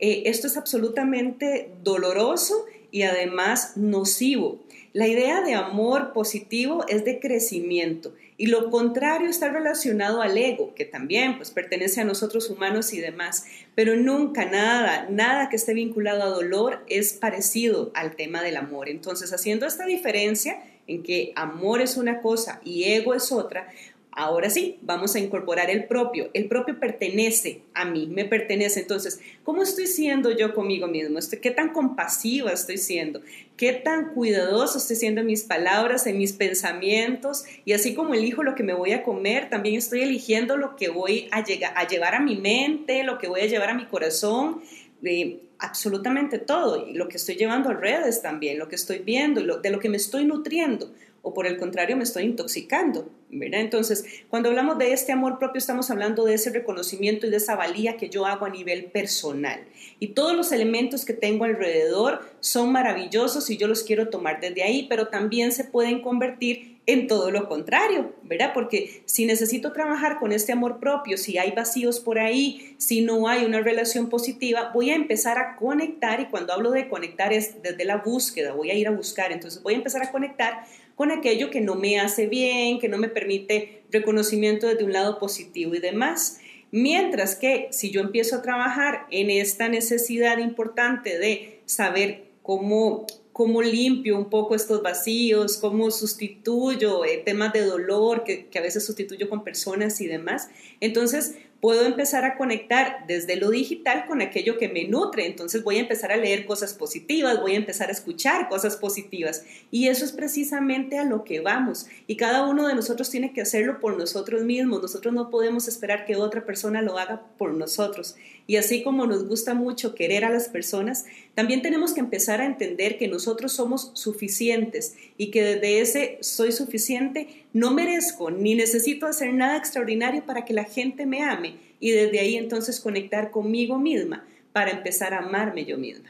Eh, 0.00 0.22
esto 0.26 0.46
es 0.46 0.56
absolutamente 0.56 1.70
doloroso 1.84 2.64
y 2.90 3.02
además 3.02 3.76
nocivo. 3.76 4.63
La 4.94 5.08
idea 5.08 5.40
de 5.40 5.54
amor 5.54 6.12
positivo 6.12 6.84
es 6.86 7.04
de 7.04 7.18
crecimiento 7.18 8.14
y 8.36 8.46
lo 8.46 8.70
contrario 8.70 9.28
está 9.28 9.48
relacionado 9.48 10.22
al 10.22 10.38
ego, 10.38 10.72
que 10.76 10.84
también 10.84 11.36
pues 11.36 11.50
pertenece 11.50 12.00
a 12.00 12.04
nosotros 12.04 12.48
humanos 12.48 12.92
y 12.92 13.00
demás, 13.00 13.44
pero 13.74 13.96
nunca 13.96 14.44
nada, 14.44 15.08
nada 15.10 15.48
que 15.48 15.56
esté 15.56 15.74
vinculado 15.74 16.22
a 16.22 16.28
dolor 16.28 16.84
es 16.86 17.12
parecido 17.12 17.90
al 17.94 18.14
tema 18.14 18.40
del 18.44 18.56
amor. 18.56 18.88
Entonces, 18.88 19.32
haciendo 19.32 19.66
esta 19.66 19.84
diferencia 19.84 20.62
en 20.86 21.02
que 21.02 21.32
amor 21.34 21.80
es 21.80 21.96
una 21.96 22.20
cosa 22.20 22.60
y 22.64 22.84
ego 22.84 23.14
es 23.14 23.32
otra, 23.32 23.66
Ahora 24.16 24.48
sí, 24.48 24.78
vamos 24.82 25.16
a 25.16 25.18
incorporar 25.18 25.70
el 25.70 25.86
propio. 25.86 26.30
El 26.34 26.46
propio 26.46 26.78
pertenece 26.78 27.62
a 27.74 27.84
mí, 27.84 28.06
me 28.06 28.24
pertenece. 28.24 28.80
Entonces, 28.80 29.18
¿cómo 29.42 29.64
estoy 29.64 29.88
siendo 29.88 30.30
yo 30.30 30.54
conmigo 30.54 30.86
mismo? 30.86 31.18
¿Qué 31.42 31.50
tan 31.50 31.72
compasiva 31.72 32.52
estoy 32.52 32.78
siendo? 32.78 33.22
¿Qué 33.56 33.72
tan 33.72 34.14
cuidadoso 34.14 34.78
estoy 34.78 34.94
siendo 34.94 35.20
en 35.20 35.26
mis 35.26 35.42
palabras, 35.42 36.06
en 36.06 36.16
mis 36.16 36.32
pensamientos? 36.32 37.44
Y 37.64 37.72
así 37.72 37.94
como 37.94 38.14
elijo 38.14 38.44
lo 38.44 38.54
que 38.54 38.62
me 38.62 38.72
voy 38.72 38.92
a 38.92 39.02
comer, 39.02 39.50
también 39.50 39.74
estoy 39.74 40.02
eligiendo 40.02 40.56
lo 40.56 40.76
que 40.76 40.90
voy 40.90 41.26
a, 41.32 41.42
llegar, 41.42 41.72
a 41.76 41.88
llevar 41.88 42.14
a 42.14 42.20
mi 42.20 42.36
mente, 42.36 43.02
lo 43.02 43.18
que 43.18 43.26
voy 43.26 43.40
a 43.40 43.46
llevar 43.46 43.70
a 43.70 43.74
mi 43.74 43.86
corazón. 43.86 44.62
Eh, 45.02 45.40
absolutamente 45.58 46.38
todo, 46.38 46.88
y 46.88 46.94
lo 46.94 47.08
que 47.08 47.16
estoy 47.16 47.36
llevando 47.36 47.70
a 47.70 47.74
redes 47.74 48.20
también, 48.20 48.58
lo 48.58 48.68
que 48.68 48.74
estoy 48.74 48.98
viendo, 48.98 49.40
de 49.40 49.70
lo 49.70 49.78
que 49.78 49.88
me 49.88 49.96
estoy 49.96 50.24
nutriendo 50.24 50.90
o 51.24 51.32
por 51.34 51.46
el 51.46 51.56
contrario 51.56 51.96
me 51.96 52.04
estoy 52.04 52.24
intoxicando, 52.24 53.10
¿verdad? 53.30 53.60
Entonces, 53.60 54.04
cuando 54.28 54.50
hablamos 54.50 54.78
de 54.78 54.92
este 54.92 55.10
amor 55.10 55.38
propio, 55.38 55.58
estamos 55.58 55.90
hablando 55.90 56.24
de 56.24 56.34
ese 56.34 56.50
reconocimiento 56.50 57.26
y 57.26 57.30
de 57.30 57.38
esa 57.38 57.56
valía 57.56 57.96
que 57.96 58.10
yo 58.10 58.26
hago 58.26 58.44
a 58.44 58.50
nivel 58.50 58.84
personal. 58.84 59.60
Y 59.98 60.08
todos 60.08 60.36
los 60.36 60.52
elementos 60.52 61.04
que 61.04 61.14
tengo 61.14 61.44
alrededor 61.44 62.20
son 62.40 62.70
maravillosos 62.70 63.48
y 63.48 63.56
yo 63.56 63.66
los 63.66 63.82
quiero 63.82 64.10
tomar 64.10 64.40
desde 64.40 64.62
ahí, 64.62 64.86
pero 64.88 65.08
también 65.08 65.50
se 65.50 65.64
pueden 65.64 66.02
convertir 66.02 66.74
en 66.86 67.06
todo 67.06 67.30
lo 67.30 67.48
contrario, 67.48 68.12
¿verdad? 68.22 68.52
Porque 68.52 69.02
si 69.06 69.24
necesito 69.24 69.72
trabajar 69.72 70.18
con 70.18 70.32
este 70.32 70.52
amor 70.52 70.80
propio, 70.80 71.16
si 71.16 71.38
hay 71.38 71.52
vacíos 71.52 71.98
por 71.98 72.18
ahí, 72.18 72.74
si 72.78 73.00
no 73.00 73.26
hay 73.26 73.44
una 73.44 73.60
relación 73.60 74.10
positiva, 74.10 74.70
voy 74.74 74.90
a 74.90 74.94
empezar 74.94 75.38
a 75.38 75.56
conectar 75.56 76.20
y 76.20 76.26
cuando 76.26 76.52
hablo 76.52 76.70
de 76.70 76.88
conectar 76.88 77.32
es 77.32 77.62
desde 77.62 77.84
la 77.84 77.96
búsqueda, 77.96 78.52
voy 78.52 78.70
a 78.70 78.74
ir 78.74 78.86
a 78.86 78.90
buscar, 78.90 79.32
entonces 79.32 79.62
voy 79.62 79.74
a 79.74 79.78
empezar 79.78 80.02
a 80.02 80.12
conectar 80.12 80.66
con 80.94 81.10
aquello 81.10 81.50
que 81.50 81.60
no 81.60 81.74
me 81.74 81.98
hace 81.98 82.26
bien, 82.26 82.78
que 82.78 82.88
no 82.88 82.98
me 82.98 83.08
permite 83.08 83.82
reconocimiento 83.90 84.66
desde 84.66 84.84
un 84.84 84.92
lado 84.92 85.18
positivo 85.18 85.74
y 85.74 85.80
demás. 85.80 86.38
Mientras 86.70 87.36
que 87.36 87.68
si 87.70 87.90
yo 87.90 88.00
empiezo 88.00 88.36
a 88.36 88.42
trabajar 88.42 89.06
en 89.10 89.30
esta 89.30 89.68
necesidad 89.68 90.38
importante 90.38 91.18
de 91.18 91.60
saber 91.66 92.24
cómo, 92.42 93.06
cómo 93.32 93.62
limpio 93.62 94.18
un 94.18 94.28
poco 94.28 94.54
estos 94.54 94.82
vacíos, 94.82 95.56
cómo 95.56 95.90
sustituyo 95.90 97.04
eh, 97.04 97.22
temas 97.24 97.52
de 97.52 97.64
dolor 97.64 98.24
que, 98.24 98.46
que 98.46 98.58
a 98.58 98.62
veces 98.62 98.84
sustituyo 98.84 99.28
con 99.28 99.44
personas 99.44 100.00
y 100.00 100.06
demás, 100.06 100.48
entonces 100.80 101.36
puedo 101.64 101.86
empezar 101.86 102.26
a 102.26 102.36
conectar 102.36 103.06
desde 103.06 103.36
lo 103.36 103.48
digital 103.48 104.04
con 104.06 104.20
aquello 104.20 104.58
que 104.58 104.68
me 104.68 104.84
nutre. 104.84 105.24
Entonces 105.24 105.64
voy 105.64 105.78
a 105.78 105.80
empezar 105.80 106.12
a 106.12 106.18
leer 106.18 106.44
cosas 106.44 106.74
positivas, 106.74 107.40
voy 107.40 107.54
a 107.54 107.56
empezar 107.56 107.88
a 107.88 107.92
escuchar 107.92 108.50
cosas 108.50 108.76
positivas. 108.76 109.46
Y 109.70 109.88
eso 109.88 110.04
es 110.04 110.12
precisamente 110.12 110.98
a 110.98 111.04
lo 111.04 111.24
que 111.24 111.40
vamos. 111.40 111.86
Y 112.06 112.16
cada 112.16 112.46
uno 112.46 112.68
de 112.68 112.74
nosotros 112.74 113.08
tiene 113.08 113.32
que 113.32 113.40
hacerlo 113.40 113.80
por 113.80 113.96
nosotros 113.96 114.42
mismos. 114.42 114.82
Nosotros 114.82 115.14
no 115.14 115.30
podemos 115.30 115.66
esperar 115.66 116.04
que 116.04 116.16
otra 116.16 116.44
persona 116.44 116.82
lo 116.82 116.98
haga 116.98 117.22
por 117.38 117.54
nosotros. 117.54 118.14
Y 118.46 118.56
así 118.56 118.82
como 118.82 119.06
nos 119.06 119.26
gusta 119.26 119.54
mucho 119.54 119.94
querer 119.94 120.26
a 120.26 120.30
las 120.30 120.48
personas, 120.48 121.06
también 121.34 121.62
tenemos 121.62 121.94
que 121.94 122.00
empezar 122.00 122.42
a 122.42 122.44
entender 122.44 122.98
que 122.98 123.08
nosotros 123.08 123.52
somos 123.52 123.90
suficientes 123.94 124.96
y 125.16 125.30
que 125.30 125.42
desde 125.42 125.80
ese 125.80 126.18
soy 126.20 126.52
suficiente 126.52 127.46
no 127.54 127.70
merezco 127.70 128.30
ni 128.30 128.54
necesito 128.54 129.06
hacer 129.06 129.32
nada 129.32 129.56
extraordinario 129.56 130.26
para 130.26 130.44
que 130.44 130.52
la 130.52 130.64
gente 130.64 131.06
me 131.06 131.22
ame 131.22 131.53
y 131.84 131.90
desde 131.90 132.18
ahí 132.18 132.36
entonces 132.36 132.80
conectar 132.80 133.30
conmigo 133.30 133.78
misma 133.78 134.24
para 134.52 134.70
empezar 134.70 135.12
a 135.12 135.18
amarme 135.18 135.66
yo 135.66 135.76
misma. 135.76 136.08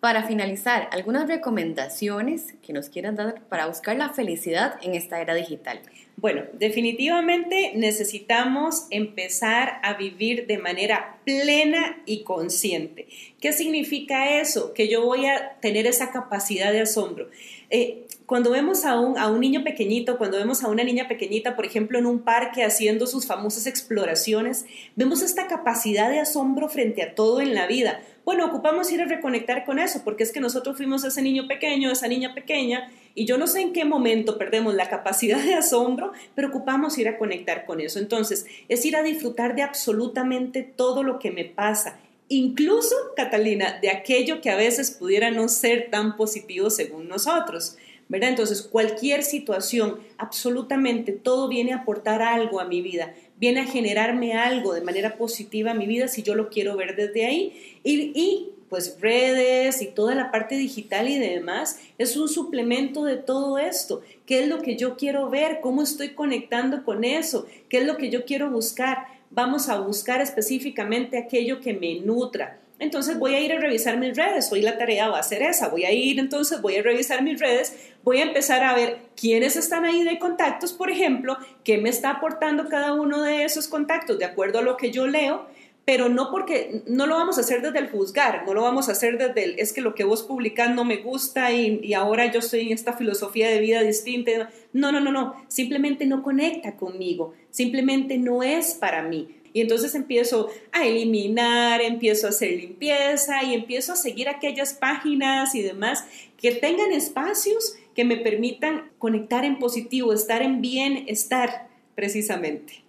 Para 0.00 0.26
finalizar, 0.26 0.88
algunas 0.90 1.28
recomendaciones 1.28 2.54
que 2.62 2.72
nos 2.72 2.88
quieran 2.88 3.14
dar 3.14 3.42
para 3.50 3.66
buscar 3.66 3.94
la 3.94 4.08
felicidad 4.08 4.76
en 4.80 4.94
esta 4.94 5.20
era 5.20 5.34
digital. 5.34 5.82
Bueno, 6.16 6.44
definitivamente 6.54 7.72
necesitamos 7.74 8.86
empezar 8.88 9.80
a 9.82 9.98
vivir 9.98 10.46
de 10.46 10.56
manera 10.56 11.18
plena 11.26 12.02
y 12.06 12.22
consciente. 12.22 13.08
¿Qué 13.38 13.52
significa 13.52 14.40
eso? 14.40 14.72
Que 14.72 14.88
yo 14.88 15.04
voy 15.04 15.26
a 15.26 15.58
tener 15.60 15.86
esa 15.86 16.10
capacidad 16.10 16.72
de 16.72 16.80
asombro. 16.80 17.28
Eh, 17.68 18.06
cuando 18.32 18.50
vemos 18.50 18.86
a 18.86 18.98
un, 18.98 19.18
a 19.18 19.30
un 19.30 19.40
niño 19.40 19.62
pequeñito, 19.62 20.16
cuando 20.16 20.38
vemos 20.38 20.64
a 20.64 20.68
una 20.68 20.84
niña 20.84 21.06
pequeñita, 21.06 21.54
por 21.54 21.66
ejemplo, 21.66 21.98
en 21.98 22.06
un 22.06 22.20
parque 22.20 22.64
haciendo 22.64 23.06
sus 23.06 23.26
famosas 23.26 23.66
exploraciones, 23.66 24.64
vemos 24.96 25.20
esta 25.20 25.48
capacidad 25.48 26.08
de 26.08 26.18
asombro 26.18 26.70
frente 26.70 27.02
a 27.02 27.14
todo 27.14 27.42
en 27.42 27.52
la 27.52 27.66
vida. 27.66 28.00
Bueno, 28.24 28.46
ocupamos 28.46 28.90
ir 28.90 29.02
a 29.02 29.04
reconectar 29.04 29.66
con 29.66 29.78
eso, 29.78 30.00
porque 30.02 30.22
es 30.22 30.32
que 30.32 30.40
nosotros 30.40 30.78
fuimos 30.78 31.04
ese 31.04 31.20
niño 31.20 31.46
pequeño, 31.46 31.92
esa 31.92 32.08
niña 32.08 32.32
pequeña, 32.34 32.90
y 33.14 33.26
yo 33.26 33.36
no 33.36 33.46
sé 33.46 33.60
en 33.60 33.74
qué 33.74 33.84
momento 33.84 34.38
perdemos 34.38 34.74
la 34.74 34.88
capacidad 34.88 35.44
de 35.44 35.52
asombro, 35.52 36.12
pero 36.34 36.48
ocupamos 36.48 36.96
ir 36.96 37.08
a 37.08 37.18
conectar 37.18 37.66
con 37.66 37.82
eso. 37.82 37.98
Entonces, 37.98 38.46
es 38.70 38.86
ir 38.86 38.96
a 38.96 39.02
disfrutar 39.02 39.54
de 39.54 39.60
absolutamente 39.60 40.62
todo 40.62 41.02
lo 41.02 41.18
que 41.18 41.32
me 41.32 41.44
pasa, 41.44 41.98
incluso, 42.28 42.96
Catalina, 43.14 43.78
de 43.82 43.90
aquello 43.90 44.40
que 44.40 44.48
a 44.48 44.56
veces 44.56 44.90
pudiera 44.90 45.30
no 45.30 45.50
ser 45.50 45.90
tan 45.90 46.16
positivo 46.16 46.70
según 46.70 47.08
nosotros. 47.08 47.76
Entonces, 48.20 48.62
cualquier 48.62 49.22
situación, 49.22 49.98
absolutamente 50.18 51.12
todo 51.12 51.48
viene 51.48 51.72
a 51.72 51.78
aportar 51.78 52.22
algo 52.22 52.60
a 52.60 52.64
mi 52.64 52.82
vida, 52.82 53.14
viene 53.38 53.60
a 53.60 53.66
generarme 53.66 54.34
algo 54.34 54.74
de 54.74 54.82
manera 54.82 55.16
positiva 55.16 55.70
a 55.70 55.74
mi 55.74 55.86
vida 55.86 56.08
si 56.08 56.22
yo 56.22 56.34
lo 56.34 56.48
quiero 56.48 56.76
ver 56.76 56.96
desde 56.96 57.24
ahí. 57.24 57.78
Y, 57.82 58.12
y 58.14 58.50
pues 58.68 58.98
redes 59.00 59.82
y 59.82 59.86
toda 59.88 60.14
la 60.14 60.30
parte 60.30 60.56
digital 60.56 61.06
y 61.06 61.18
demás 61.18 61.78
es 61.98 62.16
un 62.16 62.28
suplemento 62.28 63.04
de 63.04 63.16
todo 63.16 63.58
esto. 63.58 64.02
¿Qué 64.24 64.40
es 64.40 64.48
lo 64.48 64.62
que 64.62 64.76
yo 64.76 64.96
quiero 64.96 65.28
ver? 65.28 65.60
¿Cómo 65.60 65.82
estoy 65.82 66.14
conectando 66.14 66.82
con 66.84 67.04
eso? 67.04 67.46
¿Qué 67.68 67.78
es 67.78 67.86
lo 67.86 67.98
que 67.98 68.08
yo 68.08 68.24
quiero 68.24 68.50
buscar? 68.50 69.08
Vamos 69.30 69.68
a 69.68 69.78
buscar 69.78 70.22
específicamente 70.22 71.18
aquello 71.18 71.60
que 71.60 71.74
me 71.74 72.00
nutra 72.00 72.61
entonces 72.78 73.18
voy 73.18 73.34
a 73.34 73.40
ir 73.40 73.52
a 73.52 73.60
revisar 73.60 73.96
mis 73.98 74.16
redes, 74.16 74.50
hoy 74.50 74.62
la 74.62 74.76
tarea 74.76 75.08
va 75.08 75.18
a 75.18 75.22
ser 75.22 75.42
esa, 75.42 75.68
voy 75.68 75.84
a 75.84 75.92
ir 75.92 76.18
entonces, 76.18 76.60
voy 76.60 76.76
a 76.76 76.82
revisar 76.82 77.22
mis 77.22 77.38
redes, 77.40 77.76
voy 78.02 78.18
a 78.18 78.24
empezar 78.24 78.64
a 78.64 78.74
ver 78.74 78.98
quiénes 79.16 79.56
están 79.56 79.84
ahí 79.84 80.02
de 80.02 80.18
contactos, 80.18 80.72
por 80.72 80.90
ejemplo, 80.90 81.36
qué 81.64 81.78
me 81.78 81.88
está 81.88 82.10
aportando 82.10 82.68
cada 82.68 82.94
uno 82.94 83.22
de 83.22 83.44
esos 83.44 83.68
contactos 83.68 84.18
de 84.18 84.24
acuerdo 84.24 84.58
a 84.58 84.62
lo 84.62 84.76
que 84.76 84.90
yo 84.90 85.06
leo, 85.06 85.46
pero 85.84 86.08
no 86.08 86.30
porque 86.30 86.82
no 86.86 87.06
lo 87.06 87.16
vamos 87.16 87.38
a 87.38 87.40
hacer 87.40 87.60
desde 87.60 87.80
el 87.80 87.90
juzgar, 87.90 88.44
no 88.46 88.54
lo 88.54 88.62
vamos 88.62 88.88
a 88.88 88.92
hacer 88.92 89.18
desde 89.18 89.44
el 89.44 89.58
es 89.58 89.72
que 89.72 89.80
lo 89.80 89.94
que 89.94 90.04
vos 90.04 90.22
publicás 90.22 90.72
no 90.74 90.84
me 90.84 90.98
gusta 90.98 91.50
y, 91.52 91.80
y 91.82 91.94
ahora 91.94 92.30
yo 92.30 92.38
estoy 92.38 92.60
en 92.60 92.72
esta 92.72 92.92
filosofía 92.92 93.48
de 93.48 93.58
vida 93.58 93.82
distinta. 93.82 94.50
No, 94.72 94.92
no, 94.92 95.00
no, 95.00 95.10
no, 95.10 95.34
simplemente 95.48 96.06
no 96.06 96.22
conecta 96.22 96.76
conmigo, 96.76 97.34
simplemente 97.50 98.16
no 98.16 98.42
es 98.42 98.74
para 98.74 99.02
mí. 99.02 99.41
Y 99.52 99.60
entonces 99.60 99.94
empiezo 99.94 100.48
a 100.72 100.86
eliminar, 100.86 101.80
empiezo 101.80 102.26
a 102.26 102.30
hacer 102.30 102.52
limpieza 102.52 103.44
y 103.44 103.54
empiezo 103.54 103.92
a 103.92 103.96
seguir 103.96 104.28
aquellas 104.28 104.72
páginas 104.72 105.54
y 105.54 105.62
demás 105.62 106.04
que 106.38 106.52
tengan 106.52 106.92
espacios 106.92 107.76
que 107.94 108.04
me 108.04 108.16
permitan 108.16 108.90
conectar 108.98 109.44
en 109.44 109.58
positivo, 109.58 110.12
estar 110.12 110.42
en 110.42 110.60
bienestar 110.60 111.68
precisamente. 111.94 112.82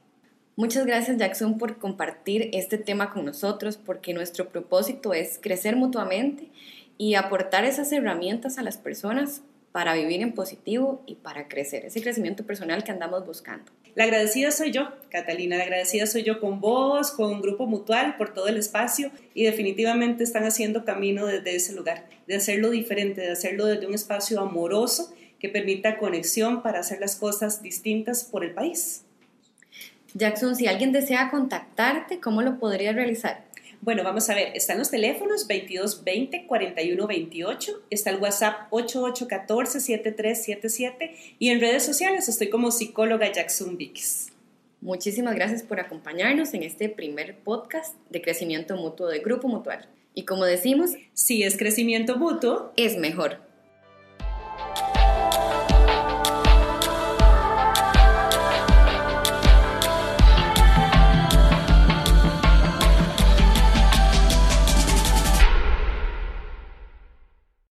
Muchas 0.56 0.86
gracias 0.86 1.18
Jackson 1.18 1.58
por 1.58 1.78
compartir 1.80 2.50
este 2.54 2.78
tema 2.78 3.10
con 3.12 3.26
nosotros 3.26 3.78
porque 3.78 4.14
nuestro 4.14 4.50
propósito 4.50 5.14
es 5.14 5.40
crecer 5.42 5.76
mutuamente 5.76 6.50
y 6.98 7.16
aportar 7.16 7.66
esas 7.66 7.92
herramientas 7.92 8.58
a 8.58 8.64
las 8.64 8.78
personas 8.78 9.42
para 9.74 9.96
vivir 9.96 10.22
en 10.22 10.34
positivo 10.34 11.04
y 11.08 11.16
para 11.16 11.50
crecer, 11.50 11.84
ese 11.84 12.02
crecimiento 12.02 12.46
personal 12.46 12.84
que 12.84 12.92
andamos 12.92 13.26
buscando. 13.26 13.72
La 13.96 14.06
agradecida 14.06 14.52
soy 14.52 14.72
yo, 14.72 14.88
Catalina, 15.10 15.58
la 15.58 15.64
agradecida 15.64 16.06
soy 16.06 16.24
yo 16.24 16.40
con 16.40 16.62
vos, 16.62 17.12
con 17.12 17.42
Grupo 17.42 17.66
Mutual, 17.66 18.16
por 18.16 18.34
todo 18.34 18.48
el 18.48 18.58
espacio 18.58 19.12
y 19.34 19.44
definitivamente 19.44 20.24
están 20.24 20.46
haciendo 20.46 20.86
camino 20.86 21.26
desde 21.26 21.56
ese 21.56 21.74
lugar, 21.74 22.06
de 22.28 22.36
hacerlo 22.36 22.70
diferente, 22.70 23.22
de 23.22 23.32
hacerlo 23.32 23.66
desde 23.66 23.88
un 23.88 23.96
espacio 23.96 24.40
amoroso 24.40 25.12
que 25.40 25.50
permita 25.50 25.98
conexión 25.98 26.62
para 26.62 26.80
hacer 26.80 27.00
las 27.00 27.16
cosas 27.16 27.64
distintas 27.64 28.24
por 28.24 28.46
el 28.46 28.54
país. 28.54 29.04
Jackson, 30.14 30.56
si 30.56 30.68
alguien 30.68 30.92
desea 30.92 31.32
contactarte, 31.32 32.20
¿cómo 32.20 32.44
lo 32.44 32.60
podría 32.60 32.94
realizar? 32.94 33.44
Bueno, 33.84 34.06
vamos 34.06 34.30
a 34.30 34.34
ver, 34.34 34.56
están 34.56 34.78
los 34.78 34.92
teléfonos 34.92 35.46
2220 35.46 36.48
4128, 36.48 37.82
está 37.90 38.12
el 38.12 38.22
WhatsApp 38.22 38.68
8814 38.70 39.82
7377 39.82 41.16
y 41.38 41.50
en 41.50 41.60
redes 41.60 41.84
sociales 41.84 42.30
estoy 42.30 42.50
como 42.50 42.72
psicóloga 42.72 43.30
Jackson 43.30 43.76
Vix. 43.76 44.32
Muchísimas 44.80 45.36
gracias 45.36 45.64
por 45.64 45.82
acompañarnos 45.82 46.54
en 46.54 46.64
este 46.64 46.88
primer 46.88 47.36
podcast 47.40 47.98
de 48.10 48.22
crecimiento 48.22 48.78
mutuo 48.78 49.10
de 49.10 49.20
Grupo 49.20 49.50
Mutual. 49.50 49.86
Y 50.14 50.24
como 50.24 50.46
decimos, 50.46 50.92
si 51.14 51.44
es 51.44 51.58
crecimiento 51.58 52.16
mutuo, 52.16 52.72
es 52.78 52.96
mejor. 52.98 53.42